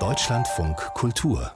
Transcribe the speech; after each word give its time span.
Deutschlandfunk 0.00 0.76
Kultur 0.94 1.52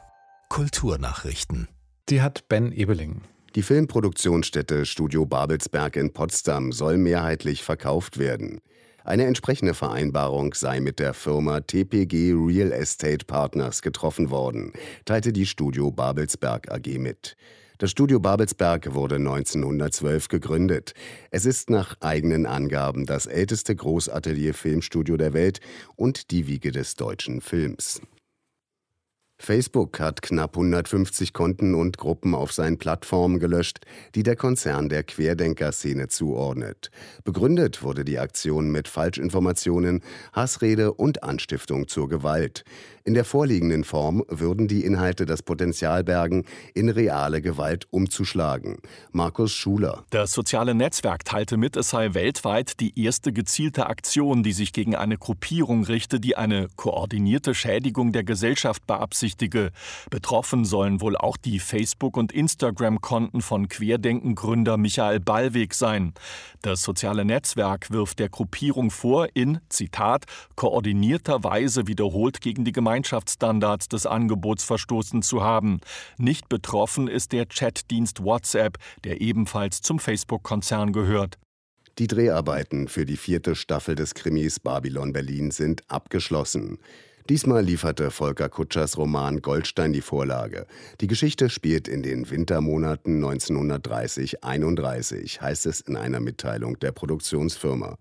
Kulturnachrichten. 0.48 1.66
Die 2.08 2.22
hat 2.22 2.48
Ben 2.48 2.70
Ebeling. 2.70 3.22
Die 3.56 3.62
Filmproduktionsstätte 3.62 4.86
Studio 4.86 5.26
Babelsberg 5.26 5.96
in 5.96 6.12
Potsdam 6.12 6.70
soll 6.70 6.96
mehrheitlich 6.96 7.64
verkauft 7.64 8.18
werden. 8.18 8.60
Eine 9.02 9.24
entsprechende 9.24 9.74
Vereinbarung 9.74 10.54
sei 10.54 10.78
mit 10.78 11.00
der 11.00 11.12
Firma 11.12 11.58
TPG 11.58 12.34
Real 12.34 12.70
Estate 12.70 13.24
Partners 13.26 13.82
getroffen 13.82 14.30
worden, 14.30 14.72
teilte 15.06 15.32
die 15.32 15.46
Studio 15.46 15.90
Babelsberg 15.90 16.70
AG 16.70 16.98
mit. 16.98 17.36
Das 17.78 17.92
Studio 17.92 18.18
Babelsberg 18.18 18.92
wurde 18.94 19.14
1912 19.16 20.26
gegründet. 20.26 20.94
Es 21.30 21.46
ist 21.46 21.70
nach 21.70 21.94
eigenen 22.00 22.44
Angaben 22.44 23.06
das 23.06 23.26
älteste 23.26 23.76
Großatelier-Filmstudio 23.76 25.16
der 25.16 25.32
Welt 25.32 25.60
und 25.94 26.32
die 26.32 26.48
Wiege 26.48 26.72
des 26.72 26.96
deutschen 26.96 27.40
Films. 27.40 28.00
Facebook 29.40 30.00
hat 30.00 30.20
knapp 30.20 30.56
150 30.56 31.32
Konten 31.32 31.76
und 31.76 31.96
Gruppen 31.96 32.34
auf 32.34 32.52
seinen 32.52 32.76
Plattformen 32.76 33.38
gelöscht, 33.38 33.78
die 34.16 34.24
der 34.24 34.34
Konzern 34.34 34.88
der 34.88 35.04
Querdenker-Szene 35.04 36.08
zuordnet. 36.08 36.90
Begründet 37.22 37.84
wurde 37.84 38.04
die 38.04 38.18
Aktion 38.18 38.72
mit 38.72 38.88
Falschinformationen, 38.88 40.02
Hassrede 40.32 40.92
und 40.92 41.22
Anstiftung 41.22 41.86
zur 41.86 42.08
Gewalt. 42.08 42.64
In 43.08 43.14
der 43.14 43.24
vorliegenden 43.24 43.84
Form 43.84 44.22
würden 44.28 44.68
die 44.68 44.84
Inhalte 44.84 45.24
das 45.24 45.42
Potenzial 45.42 46.04
bergen, 46.04 46.44
in 46.74 46.90
reale 46.90 47.40
Gewalt 47.40 47.86
umzuschlagen. 47.88 48.82
Markus 49.12 49.50
Schuler. 49.50 50.04
Das 50.10 50.32
soziale 50.32 50.74
Netzwerk 50.74 51.24
teilte 51.24 51.56
mit, 51.56 51.78
es 51.78 51.88
sei 51.88 52.12
weltweit 52.12 52.80
die 52.80 53.02
erste 53.02 53.32
gezielte 53.32 53.86
Aktion, 53.86 54.42
die 54.42 54.52
sich 54.52 54.74
gegen 54.74 54.94
eine 54.94 55.16
Gruppierung 55.16 55.84
richte, 55.84 56.20
die 56.20 56.36
eine 56.36 56.68
koordinierte 56.76 57.54
Schädigung 57.54 58.12
der 58.12 58.24
Gesellschaft 58.24 58.86
beabsichtige. 58.86 59.70
Betroffen 60.10 60.66
sollen 60.66 61.00
wohl 61.00 61.16
auch 61.16 61.38
die 61.38 61.60
Facebook- 61.60 62.18
und 62.18 62.30
Instagram-Konten 62.30 63.40
von 63.40 63.70
Querdenken-Gründer 63.70 64.76
Michael 64.76 65.20
Ballweg 65.20 65.72
sein. 65.72 66.12
Das 66.60 66.82
soziale 66.82 67.24
Netzwerk 67.24 67.90
wirft 67.90 68.18
der 68.18 68.28
Gruppierung 68.28 68.90
vor, 68.90 69.28
in, 69.32 69.60
Zitat, 69.70 70.26
koordinierter 70.56 71.42
Weise 71.42 71.86
wiederholt 71.86 72.42
gegen 72.42 72.66
die 72.66 72.72
Gemeinschaft 72.72 72.97
Gemeinschaftsstandards 72.98 73.88
des 73.88 74.06
Angebots 74.06 74.64
verstoßen 74.64 75.22
zu 75.22 75.42
haben. 75.42 75.80
Nicht 76.16 76.48
betroffen 76.48 77.06
ist 77.06 77.30
der 77.32 77.46
Chatdienst 77.46 78.24
WhatsApp, 78.24 78.78
der 79.04 79.20
ebenfalls 79.20 79.82
zum 79.82 80.00
Facebook-Konzern 80.00 80.92
gehört. 80.92 81.38
Die 81.98 82.08
Dreharbeiten 82.08 82.88
für 82.88 83.06
die 83.06 83.16
vierte 83.16 83.54
Staffel 83.54 83.94
des 83.94 84.14
Krimis 84.14 84.58
Babylon 84.58 85.12
Berlin 85.12 85.52
sind 85.52 85.88
abgeschlossen. 85.88 86.78
Diesmal 87.28 87.64
lieferte 87.64 88.10
Volker 88.10 88.48
Kutschers 88.48 88.98
Roman 88.98 89.42
Goldstein 89.42 89.92
die 89.92 90.00
Vorlage. 90.00 90.66
Die 91.00 91.06
Geschichte 91.06 91.50
spielt 91.50 91.86
in 91.86 92.02
den 92.02 92.28
Wintermonaten 92.28 93.22
1930-31, 93.22 95.40
heißt 95.40 95.66
es 95.66 95.82
in 95.82 95.94
einer 95.96 96.18
Mitteilung 96.20 96.80
der 96.80 96.90
Produktionsfirma. 96.92 97.98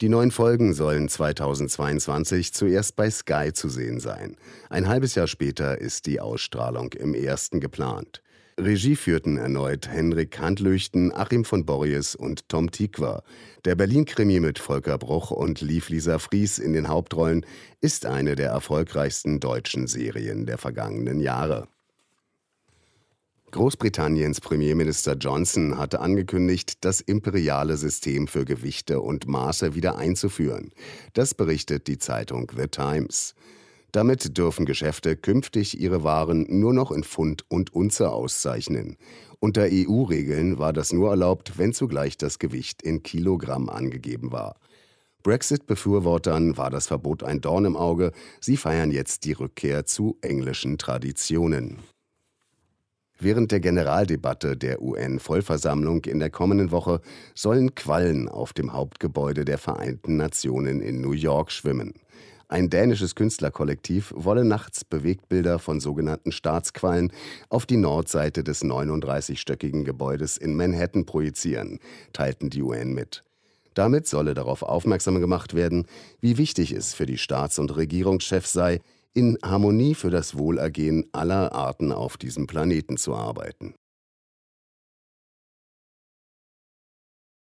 Die 0.00 0.08
neuen 0.08 0.30
Folgen 0.30 0.74
sollen 0.74 1.08
2022 1.08 2.54
zuerst 2.54 2.94
bei 2.94 3.10
Sky 3.10 3.52
zu 3.52 3.68
sehen 3.68 3.98
sein. 3.98 4.36
Ein 4.70 4.86
halbes 4.86 5.16
Jahr 5.16 5.26
später 5.26 5.80
ist 5.80 6.06
die 6.06 6.20
Ausstrahlung 6.20 6.92
im 6.92 7.14
ersten 7.14 7.58
geplant. 7.58 8.22
Regie 8.56 8.94
führten 8.94 9.38
erneut 9.38 9.88
Henrik 9.88 10.38
Handlüchten, 10.38 11.12
Achim 11.12 11.44
von 11.44 11.66
Borries 11.66 12.14
und 12.14 12.48
Tom 12.48 12.70
Tikwa. 12.70 13.24
Der 13.64 13.74
Berlin-Krimi 13.74 14.38
mit 14.38 14.60
Volker 14.60 14.98
Bruch 14.98 15.32
und 15.32 15.60
Lief 15.62 15.88
Lisa 15.88 16.20
Fries 16.20 16.58
in 16.58 16.74
den 16.74 16.86
Hauptrollen 16.86 17.44
ist 17.80 18.06
eine 18.06 18.36
der 18.36 18.50
erfolgreichsten 18.50 19.40
deutschen 19.40 19.88
Serien 19.88 20.46
der 20.46 20.58
vergangenen 20.58 21.18
Jahre. 21.18 21.66
Großbritanniens 23.50 24.42
Premierminister 24.42 25.14
Johnson 25.14 25.78
hatte 25.78 26.00
angekündigt, 26.00 26.84
das 26.84 27.00
imperiale 27.00 27.78
System 27.78 28.28
für 28.28 28.44
Gewichte 28.44 29.00
und 29.00 29.26
Maße 29.26 29.74
wieder 29.74 29.96
einzuführen. 29.96 30.70
Das 31.14 31.34
berichtet 31.34 31.86
die 31.86 31.96
Zeitung 31.96 32.52
The 32.54 32.68
Times. 32.68 33.34
Damit 33.90 34.36
dürfen 34.36 34.66
Geschäfte 34.66 35.16
künftig 35.16 35.80
ihre 35.80 36.04
Waren 36.04 36.46
nur 36.60 36.74
noch 36.74 36.92
in 36.92 37.04
Pfund 37.04 37.44
und 37.48 37.72
Unze 37.74 38.10
auszeichnen. 38.10 38.98
Unter 39.40 39.66
EU-Regeln 39.70 40.58
war 40.58 40.74
das 40.74 40.92
nur 40.92 41.08
erlaubt, 41.08 41.56
wenn 41.56 41.72
zugleich 41.72 42.18
das 42.18 42.38
Gewicht 42.38 42.82
in 42.82 43.02
Kilogramm 43.02 43.70
angegeben 43.70 44.30
war. 44.30 44.56
Brexit-Befürwortern 45.22 46.58
war 46.58 46.68
das 46.68 46.86
Verbot 46.86 47.22
ein 47.22 47.40
Dorn 47.40 47.64
im 47.64 47.76
Auge. 47.76 48.12
Sie 48.40 48.58
feiern 48.58 48.90
jetzt 48.90 49.24
die 49.24 49.32
Rückkehr 49.32 49.86
zu 49.86 50.18
englischen 50.20 50.76
Traditionen. 50.76 51.78
Während 53.20 53.50
der 53.50 53.58
Generaldebatte 53.58 54.56
der 54.56 54.80
UN-Vollversammlung 54.80 56.04
in 56.04 56.20
der 56.20 56.30
kommenden 56.30 56.70
Woche 56.70 57.00
sollen 57.34 57.74
Quallen 57.74 58.28
auf 58.28 58.52
dem 58.52 58.72
Hauptgebäude 58.72 59.44
der 59.44 59.58
Vereinten 59.58 60.16
Nationen 60.16 60.80
in 60.80 61.00
New 61.00 61.12
York 61.12 61.50
schwimmen. 61.50 61.94
Ein 62.46 62.70
dänisches 62.70 63.16
Künstlerkollektiv 63.16 64.14
wolle 64.16 64.44
nachts 64.44 64.84
Bewegtbilder 64.84 65.58
von 65.58 65.80
sogenannten 65.80 66.30
Staatsquallen 66.30 67.12
auf 67.48 67.66
die 67.66 67.76
Nordseite 67.76 68.44
des 68.44 68.62
39-stöckigen 68.62 69.84
Gebäudes 69.84 70.36
in 70.36 70.54
Manhattan 70.54 71.04
projizieren, 71.04 71.80
teilten 72.12 72.50
die 72.50 72.62
UN 72.62 72.94
mit. 72.94 73.24
Damit 73.74 74.06
solle 74.06 74.34
darauf 74.34 74.62
aufmerksam 74.62 75.20
gemacht 75.20 75.54
werden, 75.54 75.86
wie 76.20 76.38
wichtig 76.38 76.72
es 76.72 76.94
für 76.94 77.06
die 77.06 77.18
Staats- 77.18 77.58
und 77.58 77.76
Regierungschefs 77.76 78.52
sei, 78.52 78.80
in 79.14 79.38
Harmonie 79.42 79.94
für 79.94 80.10
das 80.10 80.36
Wohlergehen 80.36 81.08
aller 81.12 81.52
Arten 81.52 81.92
auf 81.92 82.16
diesem 82.16 82.46
Planeten 82.46 82.96
zu 82.96 83.14
arbeiten 83.14 83.74